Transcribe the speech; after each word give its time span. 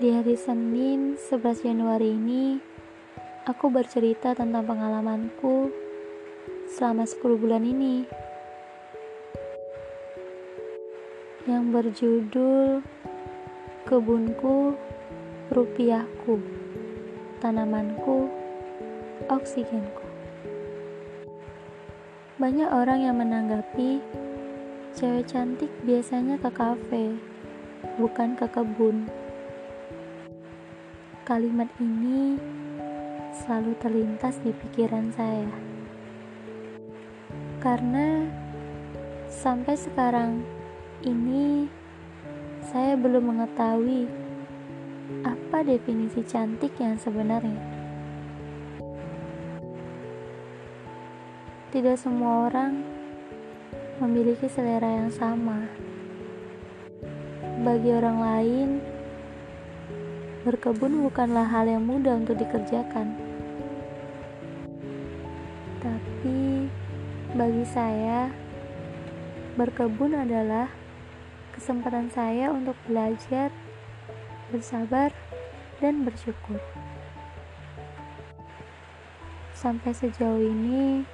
Di 0.00 0.16
hari 0.16 0.32
Senin 0.32 1.20
11 1.20 1.60
Januari 1.60 2.16
ini, 2.16 2.56
aku 3.44 3.68
bercerita 3.68 4.32
tentang 4.32 4.64
pengalamanku 4.64 5.68
selama 6.72 7.04
10 7.04 7.20
bulan 7.36 7.60
ini. 7.60 8.08
Yang 11.44 11.64
berjudul 11.68 12.80
Kebunku, 13.84 14.72
Rupiahku, 15.52 16.40
Tanamanku, 17.44 18.32
Oksigenku. 19.28 20.06
Banyak 22.40 22.72
orang 22.72 23.04
yang 23.04 23.20
menanggapi 23.20 24.00
cewek 24.96 25.28
cantik 25.28 25.68
biasanya 25.84 26.40
ke 26.40 26.48
kafe, 26.48 27.20
bukan 28.00 28.32
ke 28.40 28.48
kebun. 28.48 29.04
Kalimat 31.30 31.70
ini 31.78 32.34
selalu 33.30 33.78
terlintas 33.78 34.42
di 34.42 34.50
pikiran 34.50 35.14
saya. 35.14 35.46
Karena 37.62 38.26
sampai 39.30 39.78
sekarang 39.78 40.42
ini 41.06 41.70
saya 42.66 42.98
belum 42.98 43.30
mengetahui 43.30 44.10
apa 45.22 45.62
definisi 45.62 46.26
cantik 46.26 46.74
yang 46.82 46.98
sebenarnya. 46.98 47.62
Tidak 51.70 51.94
semua 51.94 52.50
orang 52.50 52.74
memiliki 54.02 54.50
selera 54.50 55.06
yang 55.06 55.14
sama. 55.14 55.62
Bagi 57.62 57.94
orang 57.94 58.18
lain, 58.18 58.89
berkebun 60.50 61.06
bukanlah 61.06 61.46
hal 61.46 61.70
yang 61.70 61.86
mudah 61.86 62.18
untuk 62.18 62.34
dikerjakan. 62.34 63.14
Tapi 65.78 66.66
bagi 67.38 67.62
saya, 67.70 68.34
berkebun 69.54 70.18
adalah 70.18 70.66
kesempatan 71.54 72.10
saya 72.10 72.50
untuk 72.50 72.74
belajar, 72.90 73.54
bersabar, 74.50 75.14
dan 75.78 76.02
bersyukur. 76.02 76.58
Sampai 79.54 79.94
sejauh 79.94 80.42
ini, 80.42 81.06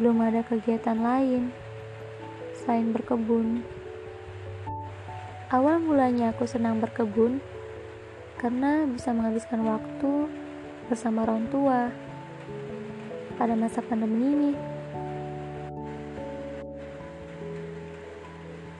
belum 0.00 0.24
ada 0.24 0.40
kegiatan 0.40 0.96
lain 0.96 1.52
selain 2.56 2.88
berkebun. 2.96 3.60
Awal 5.52 5.84
mulanya 5.84 6.32
aku 6.32 6.48
senang 6.48 6.80
berkebun 6.80 7.44
karena 8.36 8.84
bisa 8.84 9.16
menghabiskan 9.16 9.64
waktu 9.64 10.28
bersama 10.86 11.24
orang 11.24 11.48
tua 11.48 11.88
pada 13.40 13.56
masa 13.56 13.80
pandemi 13.80 14.32
ini. 14.32 14.52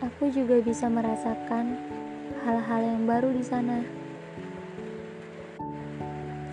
Aku 0.04 0.28
juga 0.32 0.60
bisa 0.64 0.88
merasakan 0.88 1.76
hal-hal 2.44 2.80
yang 2.84 3.02
baru 3.04 3.32
di 3.36 3.44
sana, 3.44 3.84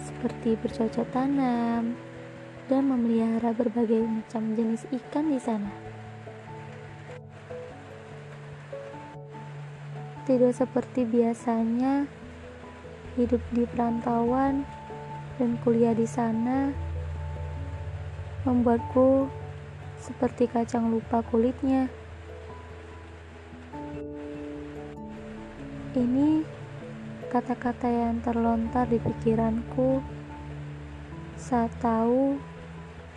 seperti 0.04 0.60
bercocok 0.60 1.08
tanam, 1.14 1.96
dan 2.68 2.82
memelihara 2.88 3.52
berbagai 3.52 4.04
macam 4.04 4.56
jenis 4.56 4.88
ikan 4.90 5.32
di 5.32 5.40
sana. 5.40 5.72
Tidak 10.24 10.56
seperti 10.56 11.04
biasanya 11.04 12.23
hidup 13.14 13.42
di 13.54 13.70
perantauan 13.70 14.66
dan 15.38 15.58
kuliah 15.62 15.94
di 15.94 16.06
sana 16.10 16.74
membuatku 18.44 19.30
seperti 20.02 20.50
kacang 20.50 20.90
lupa 20.90 21.22
kulitnya. 21.24 21.88
Ini 25.94 26.42
kata-kata 27.30 27.86
yang 27.86 28.18
terlontar 28.26 28.90
di 28.90 28.98
pikiranku 28.98 30.02
saat 31.38 31.70
tahu 31.78 32.38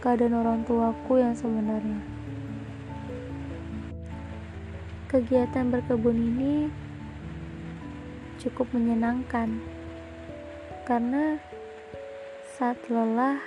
keadaan 0.05 0.37
orang 0.37 0.61
tuaku 0.69 1.25
yang 1.25 1.33
sebenarnya. 1.33 2.01
Kegiatan 5.09 5.73
berkebun 5.73 6.17
ini 6.21 6.69
cukup 8.37 8.69
menyenangkan 8.77 9.76
karena 10.87 11.43
saat 12.55 12.79
lelah 12.87 13.43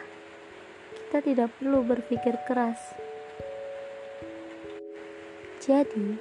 kita 0.91 1.23
tidak 1.23 1.49
perlu 1.55 1.87
berpikir 1.87 2.35
keras. 2.43 2.77
Jadi, 5.63 6.19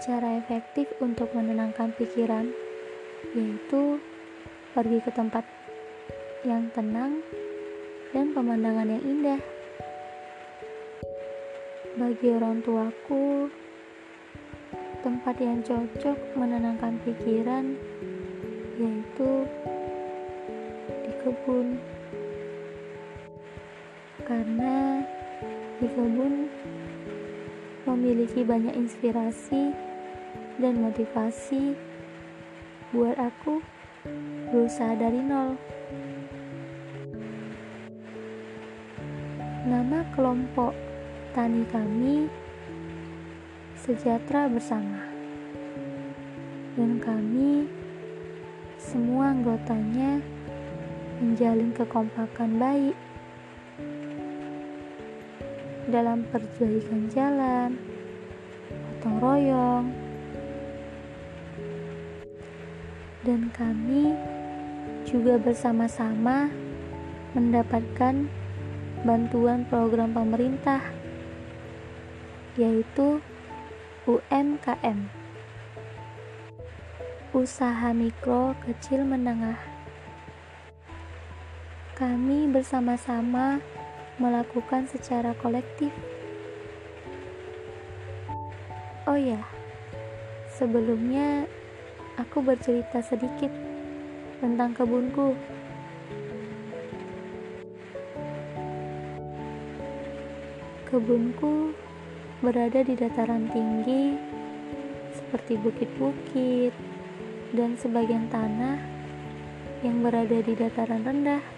cara 0.00 0.40
efektif 0.40 0.88
untuk 1.04 1.28
menenangkan 1.36 1.92
pikiran 1.92 2.48
yaitu 3.36 4.00
pergi 4.72 4.98
ke 5.04 5.12
tempat 5.12 5.44
yang 6.48 6.72
tenang 6.72 7.20
dan 8.16 8.32
pemandangan 8.32 8.88
yang 8.88 9.04
indah. 9.04 9.40
Bagi 12.00 12.32
orang 12.32 12.64
tuaku, 12.64 13.52
tempat 15.04 15.36
yang 15.36 15.60
cocok 15.60 16.16
menenangkan 16.34 16.96
pikiran 17.04 17.76
yaitu 18.80 19.46
kebun. 21.24 21.80
Karena 24.28 25.00
di 25.80 25.88
kebun 25.88 26.52
memiliki 27.88 28.44
banyak 28.44 28.76
inspirasi 28.76 29.72
dan 30.60 30.84
motivasi 30.84 31.72
buat 32.92 33.16
aku 33.16 33.64
berusaha 34.52 34.92
dari 35.00 35.20
nol. 35.24 35.56
Nama 39.64 40.04
kelompok 40.12 40.76
tani 41.32 41.64
kami 41.72 42.28
sejahtera 43.80 44.52
bersama. 44.52 45.00
Dan 46.76 47.00
kami 47.00 47.64
semua 48.76 49.32
anggotanya 49.32 50.33
menjalin 51.24 51.72
kekompakan 51.72 52.60
baik 52.60 52.96
dalam 55.88 56.20
perbaikan 56.28 57.08
jalan, 57.08 57.80
gotong 58.68 59.16
royong, 59.24 59.86
dan 63.24 63.48
kami 63.56 64.12
juga 65.08 65.40
bersama-sama 65.40 66.52
mendapatkan 67.32 68.28
bantuan 69.08 69.64
program 69.72 70.12
pemerintah, 70.12 70.84
yaitu 72.60 73.24
UMKM, 74.04 75.08
Usaha 77.32 77.96
Mikro 77.96 78.52
Kecil 78.68 79.08
Menengah. 79.08 79.73
Kami 81.94 82.50
bersama-sama 82.50 83.62
melakukan 84.18 84.90
secara 84.90 85.30
kolektif. 85.38 85.94
Oh 89.06 89.14
ya, 89.14 89.38
sebelumnya 90.58 91.46
aku 92.18 92.42
bercerita 92.42 92.98
sedikit 92.98 93.54
tentang 94.42 94.74
kebunku. 94.74 95.38
Kebunku 100.90 101.78
berada 102.42 102.82
di 102.82 102.98
dataran 102.98 103.46
tinggi 103.54 104.18
seperti 105.14 105.62
bukit-bukit 105.62 106.74
dan 107.54 107.78
sebagian 107.78 108.26
tanah 108.34 108.82
yang 109.86 110.02
berada 110.02 110.42
di 110.42 110.58
dataran 110.58 111.06
rendah. 111.06 111.53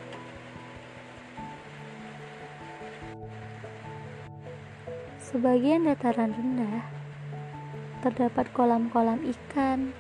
Sebagian 5.37 5.85
dataran 5.85 6.33
rendah 6.33 6.81
terdapat 8.01 8.49
kolam-kolam 8.57 9.21
ikan, 9.21 9.93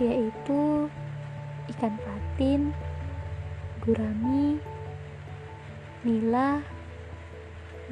yaitu 0.00 0.88
ikan 1.76 1.92
patin, 2.00 2.72
gurami, 3.84 4.56
nila, 6.08 6.64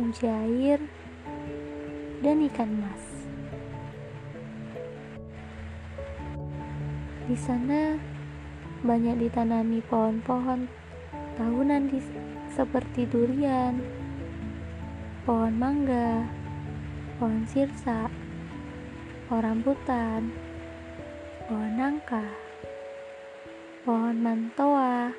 mujair, 0.01 0.81
dan 2.25 2.49
ikan 2.49 2.73
mas. 2.73 3.05
Di 7.29 7.37
sana 7.37 8.01
banyak 8.81 9.29
ditanami 9.29 9.85
pohon-pohon 9.85 10.65
tahunan 11.37 11.93
di, 11.93 12.01
seperti 12.57 13.05
durian, 13.05 14.02
pohon 15.23 15.55
mangga, 15.55 16.27
pohon 17.23 17.47
sirsa, 17.47 18.11
pohon 19.31 19.43
rambutan, 19.47 20.35
pohon 21.47 21.73
nangka, 21.79 22.27
pohon 23.87 24.19
mantoa, 24.19 25.15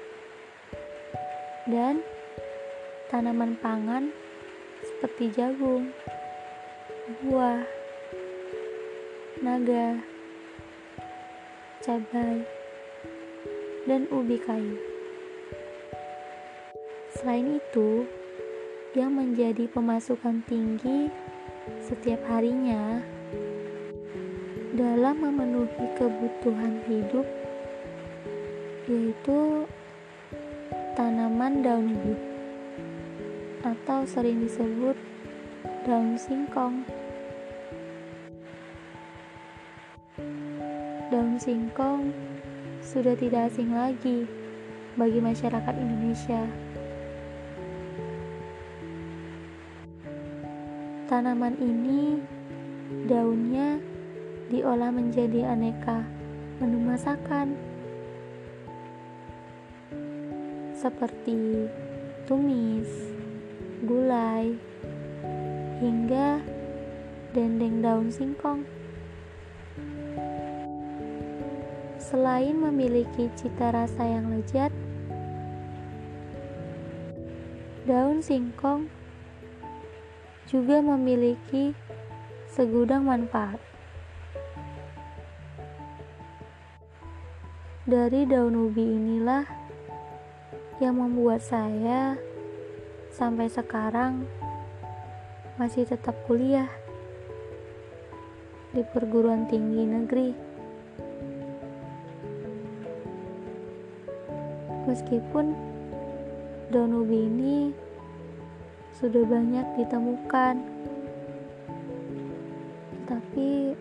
dan 1.72 2.04
tanaman 3.08 3.56
pangan 3.64 4.12
seperti 4.84 5.32
jagung, 5.32 5.88
buah, 7.24 7.64
naga, 9.40 10.04
cabai, 11.80 12.44
dan 13.88 14.04
ubi 14.12 14.36
kayu. 14.36 14.76
Selain 17.16 17.56
itu, 17.56 18.04
yang 18.94 19.18
menjadi 19.18 19.66
pemasukan 19.74 20.46
tinggi 20.46 21.10
setiap 21.82 22.22
harinya 22.30 23.02
dalam 24.78 25.18
memenuhi 25.18 25.86
kebutuhan 25.98 26.78
hidup 26.86 27.26
yaitu 28.86 29.66
tanaman 30.94 31.66
daun 31.66 31.90
hidup 31.90 32.22
atau 33.66 34.06
sering 34.06 34.46
disebut 34.46 34.94
daun 35.90 36.14
singkong. 36.14 36.86
Daun 41.10 41.42
singkong 41.42 42.14
sudah 42.86 43.18
tidak 43.18 43.50
asing 43.50 43.74
lagi 43.74 44.30
bagi 44.94 45.18
masyarakat 45.18 45.74
Indonesia. 45.82 46.73
Tanaman 51.04 51.60
ini 51.60 52.16
daunnya 53.12 53.76
diolah 54.48 54.88
menjadi 54.88 55.52
aneka 55.52 56.08
menu 56.64 56.80
masakan 56.80 57.60
seperti 60.80 61.68
tumis, 62.24 62.88
gulai, 63.84 64.56
hingga 65.84 66.40
dendeng 67.36 67.84
daun 67.84 68.08
singkong. 68.08 68.64
Selain 72.00 72.56
memiliki 72.56 73.28
cita 73.36 73.76
rasa 73.76 74.08
yang 74.08 74.32
lezat, 74.32 74.72
daun 77.84 78.24
singkong 78.24 79.03
juga 80.54 80.86
memiliki 80.86 81.74
segudang 82.54 83.10
manfaat. 83.10 83.58
Dari 87.90 88.30
daun 88.30 88.70
ubi 88.70 88.86
inilah 88.86 89.50
yang 90.78 91.02
membuat 91.02 91.42
saya 91.42 92.14
sampai 93.10 93.50
sekarang 93.50 94.30
masih 95.58 95.90
tetap 95.90 96.14
kuliah 96.30 96.70
di 98.78 98.86
perguruan 98.94 99.50
tinggi 99.50 99.90
negeri. 99.90 100.30
Meskipun 104.86 105.46
daun 106.70 106.94
ubi 107.02 107.26
ini 107.26 107.83
sudah 108.94 109.26
banyak 109.26 109.66
ditemukan, 109.78 110.56
tapi 113.10 113.74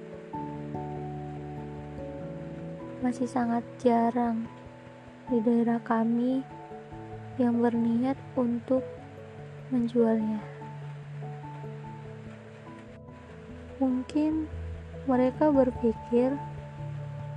masih 3.05 3.29
sangat 3.29 3.67
jarang 3.83 4.49
di 5.29 5.43
daerah 5.45 5.83
kami 5.85 6.41
yang 7.37 7.61
berniat 7.61 8.17
untuk 8.37 8.85
menjualnya. 9.73 10.41
Mungkin 13.83 14.47
mereka 15.11 15.51
berpikir 15.51 16.39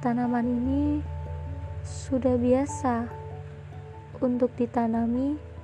tanaman 0.06 0.46
ini 0.46 0.84
sudah 1.82 2.38
biasa 2.38 3.10
untuk 4.22 4.54
ditanami 4.54 5.55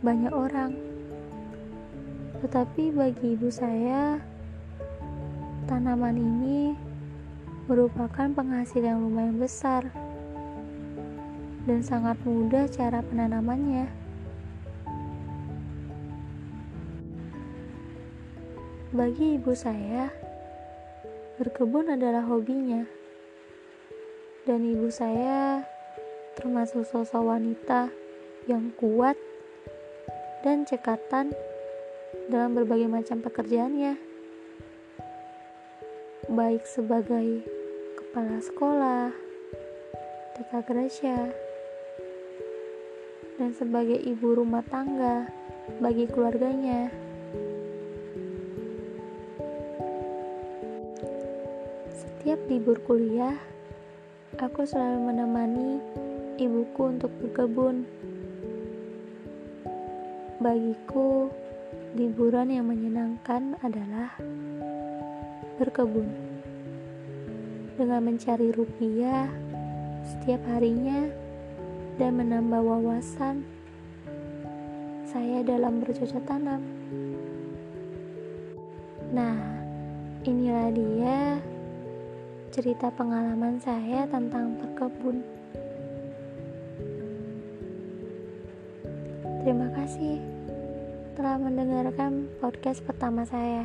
banyak 0.00 0.32
orang. 0.32 0.72
Tetapi 2.40 2.96
bagi 2.96 3.36
ibu 3.36 3.52
saya, 3.52 4.16
tanaman 5.68 6.16
ini 6.16 6.72
merupakan 7.68 8.32
penghasil 8.32 8.80
yang 8.80 9.04
lumayan 9.04 9.36
besar 9.36 9.92
dan 11.68 11.84
sangat 11.84 12.16
mudah 12.24 12.64
cara 12.72 13.04
penanamannya. 13.04 13.86
Bagi 18.90 19.38
ibu 19.38 19.54
saya, 19.54 20.10
berkebun 21.38 21.94
adalah 21.94 22.26
hobinya, 22.26 22.82
dan 24.48 24.66
ibu 24.66 24.90
saya 24.90 25.62
termasuk 26.34 26.82
sosok 26.88 27.22
wanita 27.22 27.92
yang 28.50 28.74
kuat 28.74 29.14
dan 30.40 30.64
cekatan 30.64 31.36
dalam 32.32 32.56
berbagai 32.56 32.88
macam 32.88 33.20
pekerjaannya, 33.20 34.00
baik 36.32 36.64
sebagai 36.64 37.44
kepala 38.00 38.40
sekolah, 38.40 39.12
TK 40.38 40.52
Gracia, 40.64 41.20
dan 43.36 43.52
sebagai 43.52 44.00
ibu 44.00 44.32
rumah 44.32 44.64
tangga 44.64 45.28
bagi 45.76 46.08
keluarganya. 46.08 46.88
Setiap 51.92 52.40
libur 52.48 52.80
kuliah, 52.88 53.36
aku 54.40 54.64
selalu 54.64 55.04
menemani 55.04 55.70
ibuku 56.40 56.96
untuk 56.96 57.12
berkebun. 57.20 57.84
Bagiku, 60.40 61.28
liburan 61.92 62.48
yang 62.48 62.64
menyenangkan 62.64 63.60
adalah 63.60 64.16
berkebun. 65.60 66.08
Dengan 67.76 68.00
mencari 68.08 68.48
rupiah 68.48 69.28
setiap 70.00 70.40
harinya 70.48 71.12
dan 72.00 72.16
menambah 72.16 72.56
wawasan 72.56 73.44
saya 75.04 75.44
dalam 75.44 75.84
bercocok 75.84 76.24
tanam. 76.24 76.64
Nah, 79.12 79.36
inilah 80.24 80.72
dia 80.72 81.36
cerita 82.48 82.88
pengalaman 82.88 83.60
saya 83.60 84.08
tentang 84.08 84.56
berkebun. 84.56 85.39
Terima 89.40 89.72
kasih 89.72 90.20
telah 91.16 91.40
mendengarkan 91.40 92.28
podcast 92.44 92.84
pertama 92.84 93.24
saya. 93.24 93.64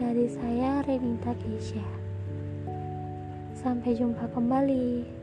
Dari 0.00 0.24
saya 0.32 0.80
Renita 0.80 1.36
Keisha. 1.36 1.84
Sampai 3.52 4.00
jumpa 4.00 4.32
kembali. 4.32 5.15